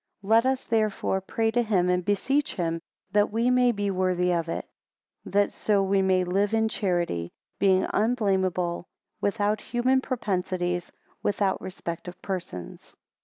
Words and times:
10 0.21 0.29
Let 0.31 0.45
us 0.47 0.65
therefore 0.65 1.21
pray 1.21 1.51
to 1.51 1.61
him, 1.61 1.87
and 1.87 2.03
beseech 2.03 2.55
him, 2.55 2.81
that 3.11 3.29
we 3.31 3.51
may 3.51 3.71
be 3.71 3.91
worthy 3.91 4.31
of 4.31 4.49
it; 4.49 4.67
that 5.25 5.51
so 5.51 5.83
we 5.83 6.01
may 6.01 6.23
live 6.23 6.55
in 6.55 6.67
charity; 6.69 7.31
being 7.59 7.85
unblameable, 7.93 8.87
without 9.21 9.61
human 9.61 10.01
propensities, 10.01 10.91
without 11.21 11.61
respect 11.61 12.07
of 12.07 12.19
persons. 12.23 12.95